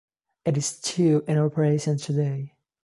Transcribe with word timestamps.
It 0.45 0.57
is 0.57 0.65
still 0.65 1.19
in 1.27 1.37
operation 1.37 1.97
today. 1.97 2.55